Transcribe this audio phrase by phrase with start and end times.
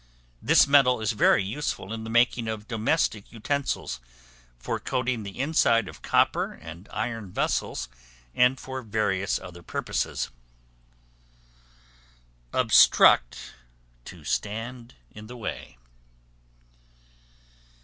[0.41, 3.99] This metal is very useful in the making of domestic utensils,
[4.57, 7.87] for coating the inside of copper and iron vessels,
[8.33, 10.31] and for various other purposes.
[12.51, 13.53] Obstruct,
[14.05, 15.77] to stand in the way.